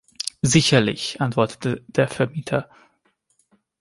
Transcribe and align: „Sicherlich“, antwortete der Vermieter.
„Sicherlich“, 0.41 1.21
antwortete 1.21 1.83
der 1.87 2.07
Vermieter. 2.07 2.67